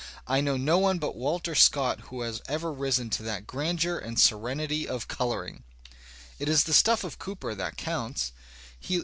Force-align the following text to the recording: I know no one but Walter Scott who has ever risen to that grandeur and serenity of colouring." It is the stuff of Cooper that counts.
I 0.25 0.41
know 0.41 0.57
no 0.57 0.79
one 0.79 0.97
but 0.97 1.15
Walter 1.15 1.53
Scott 1.53 1.99
who 2.09 2.21
has 2.21 2.41
ever 2.47 2.73
risen 2.73 3.11
to 3.11 3.21
that 3.21 3.45
grandeur 3.45 3.99
and 3.99 4.19
serenity 4.19 4.87
of 4.87 5.07
colouring." 5.07 5.63
It 6.39 6.49
is 6.49 6.63
the 6.63 6.73
stuff 6.73 7.03
of 7.03 7.19
Cooper 7.19 7.53
that 7.53 7.77
counts. 7.77 8.31